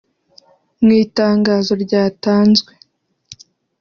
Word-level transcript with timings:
Mu 0.83 0.91
itangazo 1.03 1.71
ryatanzwe 1.83 2.71